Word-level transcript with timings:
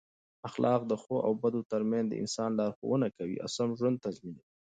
اخلاق 0.47 0.81
د 0.91 0.93
ښو 1.01 1.15
او 1.27 1.31
بدو 1.41 1.61
ترمنځ 1.71 2.05
د 2.09 2.13
انسان 2.23 2.49
لارښوونه 2.59 3.07
کوي 3.17 3.37
او 3.43 3.49
سم 3.57 3.69
ژوند 3.79 3.97
تضمینوي. 4.05 4.45